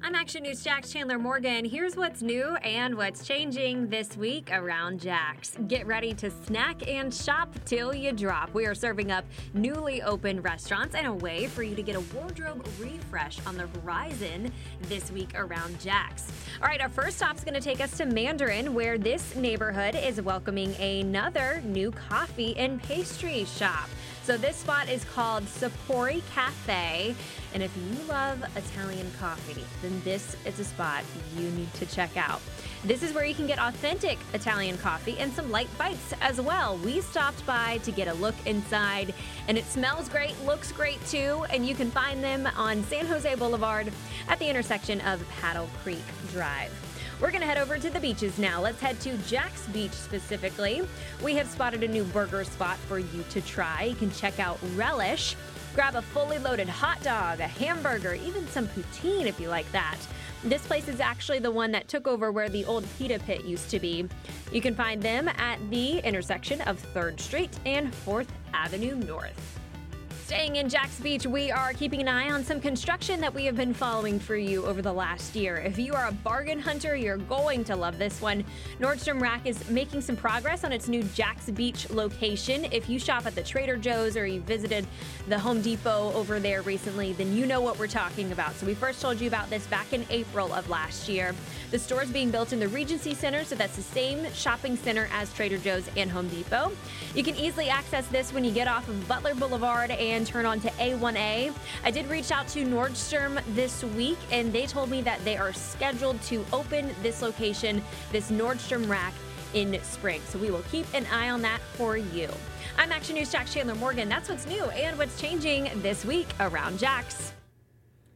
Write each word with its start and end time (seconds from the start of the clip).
I'm 0.00 0.14
Action 0.14 0.44
News 0.44 0.62
Jax 0.62 0.92
Chandler 0.92 1.18
Morgan. 1.18 1.64
Here's 1.64 1.96
what's 1.96 2.22
new 2.22 2.54
and 2.62 2.94
what's 2.94 3.26
changing 3.26 3.88
this 3.88 4.16
week 4.16 4.48
around 4.52 5.00
Jax. 5.00 5.56
Get 5.66 5.88
ready 5.88 6.14
to 6.14 6.30
snack 6.30 6.88
and 6.88 7.12
shop 7.12 7.52
till 7.64 7.92
you 7.92 8.12
drop. 8.12 8.54
We 8.54 8.66
are 8.66 8.76
serving 8.76 9.10
up 9.10 9.24
newly 9.54 10.00
opened 10.02 10.44
restaurants 10.44 10.94
and 10.94 11.06
a 11.08 11.12
way 11.12 11.48
for 11.48 11.64
you 11.64 11.74
to 11.74 11.82
get 11.82 11.96
a 11.96 12.00
wardrobe 12.16 12.64
refresh 12.78 13.44
on 13.44 13.56
the 13.56 13.66
horizon 13.66 14.52
this 14.82 15.10
week 15.10 15.32
around 15.34 15.80
Jax. 15.80 16.30
All 16.62 16.68
right, 16.68 16.80
our 16.80 16.88
first 16.88 17.16
stop 17.16 17.36
is 17.36 17.42
going 17.42 17.54
to 17.54 17.60
take 17.60 17.80
us 17.80 17.96
to 17.98 18.06
Mandarin, 18.06 18.74
where 18.74 18.98
this 18.98 19.34
neighborhood 19.34 19.96
is 19.96 20.22
welcoming 20.22 20.74
another 20.76 21.60
new 21.64 21.90
coffee 21.90 22.56
and 22.56 22.80
pastry 22.82 23.44
shop. 23.46 23.88
So 24.28 24.36
this 24.36 24.56
spot 24.56 24.90
is 24.90 25.02
called 25.04 25.44
Sapori 25.44 26.20
Cafe. 26.34 27.14
And 27.54 27.62
if 27.62 27.74
you 27.78 27.96
love 28.08 28.44
Italian 28.56 29.10
coffee, 29.18 29.64
then 29.80 30.02
this 30.04 30.36
is 30.44 30.60
a 30.60 30.64
spot 30.64 31.02
you 31.38 31.48
need 31.52 31.72
to 31.72 31.86
check 31.86 32.14
out. 32.14 32.42
This 32.84 33.02
is 33.02 33.14
where 33.14 33.24
you 33.24 33.34
can 33.34 33.46
get 33.46 33.58
authentic 33.58 34.18
Italian 34.34 34.76
coffee 34.76 35.16
and 35.18 35.32
some 35.32 35.50
light 35.50 35.70
bites 35.78 36.12
as 36.20 36.42
well. 36.42 36.76
We 36.84 37.00
stopped 37.00 37.46
by 37.46 37.78
to 37.78 37.90
get 37.90 38.06
a 38.06 38.12
look 38.12 38.34
inside, 38.44 39.14
and 39.48 39.56
it 39.56 39.64
smells 39.64 40.10
great, 40.10 40.34
looks 40.44 40.72
great 40.72 41.02
too, 41.06 41.46
and 41.48 41.66
you 41.66 41.74
can 41.74 41.90
find 41.90 42.22
them 42.22 42.46
on 42.54 42.84
San 42.84 43.06
Jose 43.06 43.34
Boulevard 43.36 43.90
at 44.28 44.38
the 44.38 44.46
intersection 44.46 45.00
of 45.00 45.26
Paddle 45.40 45.70
Creek 45.82 46.04
Drive. 46.32 46.87
We're 47.20 47.32
going 47.32 47.40
to 47.40 47.46
head 47.48 47.58
over 47.58 47.78
to 47.78 47.90
the 47.90 47.98
beaches 47.98 48.38
now. 48.38 48.60
Let's 48.60 48.80
head 48.80 49.00
to 49.00 49.16
Jax 49.26 49.66
Beach 49.68 49.92
specifically. 49.92 50.86
We 51.24 51.34
have 51.34 51.48
spotted 51.48 51.82
a 51.82 51.88
new 51.88 52.04
burger 52.04 52.44
spot 52.44 52.76
for 52.76 53.00
you 53.00 53.24
to 53.30 53.40
try. 53.40 53.84
You 53.84 53.96
can 53.96 54.12
check 54.12 54.38
out 54.38 54.60
Relish. 54.76 55.34
Grab 55.74 55.96
a 55.96 56.02
fully 56.02 56.38
loaded 56.38 56.68
hot 56.68 57.02
dog, 57.02 57.40
a 57.40 57.48
hamburger, 57.48 58.14
even 58.14 58.46
some 58.46 58.68
poutine 58.68 59.26
if 59.26 59.40
you 59.40 59.48
like 59.48 59.70
that. 59.72 59.98
This 60.44 60.64
place 60.64 60.86
is 60.86 61.00
actually 61.00 61.40
the 61.40 61.50
one 61.50 61.72
that 61.72 61.88
took 61.88 62.06
over 62.06 62.30
where 62.30 62.48
the 62.48 62.64
old 62.64 62.86
pita 62.98 63.18
pit 63.18 63.44
used 63.44 63.68
to 63.70 63.80
be. 63.80 64.08
You 64.52 64.60
can 64.60 64.76
find 64.76 65.02
them 65.02 65.26
at 65.26 65.58
the 65.70 65.98
intersection 65.98 66.60
of 66.62 66.80
3rd 66.94 67.18
Street 67.18 67.58
and 67.66 67.92
4th 67.92 68.28
Avenue 68.54 68.94
North. 68.94 69.58
Staying 70.28 70.56
in 70.56 70.68
Jax 70.68 71.00
Beach, 71.00 71.24
we 71.26 71.50
are 71.50 71.72
keeping 71.72 72.02
an 72.02 72.08
eye 72.08 72.30
on 72.30 72.44
some 72.44 72.60
construction 72.60 73.18
that 73.18 73.32
we 73.32 73.46
have 73.46 73.56
been 73.56 73.72
following 73.72 74.20
for 74.20 74.36
you 74.36 74.62
over 74.66 74.82
the 74.82 74.92
last 74.92 75.34
year. 75.34 75.56
If 75.56 75.78
you 75.78 75.94
are 75.94 76.08
a 76.08 76.12
bargain 76.12 76.60
hunter, 76.60 76.94
you're 76.94 77.16
going 77.16 77.64
to 77.64 77.74
love 77.74 77.96
this 77.96 78.20
one. 78.20 78.44
Nordstrom 78.78 79.22
Rack 79.22 79.46
is 79.46 79.66
making 79.70 80.02
some 80.02 80.16
progress 80.16 80.64
on 80.64 80.70
its 80.70 80.86
new 80.86 81.02
Jax 81.02 81.48
Beach 81.48 81.88
location. 81.88 82.66
If 82.70 82.90
you 82.90 82.98
shop 82.98 83.24
at 83.24 83.34
the 83.34 83.42
Trader 83.42 83.78
Joe's 83.78 84.18
or 84.18 84.26
you 84.26 84.42
visited 84.42 84.86
the 85.28 85.38
Home 85.38 85.62
Depot 85.62 86.12
over 86.12 86.38
there 86.38 86.60
recently, 86.60 87.14
then 87.14 87.32
you 87.32 87.46
know 87.46 87.62
what 87.62 87.78
we're 87.78 87.86
talking 87.86 88.30
about. 88.30 88.54
So 88.56 88.66
we 88.66 88.74
first 88.74 89.00
told 89.00 89.22
you 89.22 89.28
about 89.28 89.48
this 89.48 89.66
back 89.68 89.94
in 89.94 90.04
April 90.10 90.52
of 90.52 90.68
last 90.68 91.08
year. 91.08 91.34
The 91.70 91.78
store 91.78 92.02
is 92.02 92.10
being 92.10 92.30
built 92.30 92.52
in 92.52 92.60
the 92.60 92.68
Regency 92.68 93.14
Center, 93.14 93.44
so 93.44 93.54
that's 93.54 93.76
the 93.76 93.82
same 93.82 94.30
shopping 94.34 94.76
center 94.76 95.08
as 95.10 95.32
Trader 95.32 95.56
Joe's 95.56 95.88
and 95.96 96.10
Home 96.10 96.28
Depot. 96.28 96.70
You 97.14 97.24
can 97.24 97.34
easily 97.34 97.70
access 97.70 98.06
this 98.08 98.30
when 98.30 98.44
you 98.44 98.50
get 98.50 98.68
off 98.68 98.86
of 98.90 99.08
Butler 99.08 99.34
Boulevard 99.34 99.90
and 99.90 100.17
and 100.18 100.26
turn 100.26 100.44
on 100.44 100.58
to 100.58 100.68
A1A. 100.72 101.54
I 101.84 101.90
did 101.90 102.06
reach 102.08 102.32
out 102.32 102.48
to 102.48 102.64
Nordstrom 102.64 103.40
this 103.54 103.84
week, 103.84 104.18
and 104.32 104.52
they 104.52 104.66
told 104.66 104.90
me 104.90 105.00
that 105.02 105.24
they 105.24 105.36
are 105.36 105.52
scheduled 105.52 106.20
to 106.22 106.44
open 106.52 106.92
this 107.02 107.22
location, 107.22 107.82
this 108.10 108.30
Nordstrom 108.30 108.88
rack, 108.88 109.14
in 109.54 109.80
spring. 109.82 110.20
So 110.28 110.38
we 110.38 110.50
will 110.50 110.64
keep 110.70 110.86
an 110.92 111.06
eye 111.06 111.30
on 111.30 111.40
that 111.42 111.60
for 111.74 111.96
you. 111.96 112.28
I'm 112.76 112.92
Action 112.92 113.14
News 113.14 113.32
Jax 113.32 113.54
Chandler 113.54 113.76
Morgan. 113.76 114.08
That's 114.08 114.28
what's 114.28 114.46
new 114.46 114.64
and 114.64 114.98
what's 114.98 115.18
changing 115.18 115.70
this 115.76 116.04
week 116.04 116.28
around 116.40 116.78
Jax. 116.78 117.32